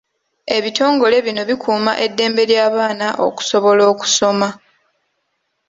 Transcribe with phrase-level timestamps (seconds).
[0.57, 4.49] Ebitongole bino bikuuma eddembe ly'abaana okusobola okusoma.